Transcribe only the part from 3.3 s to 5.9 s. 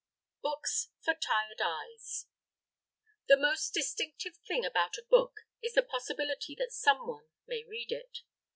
most distinctive thing about a book is the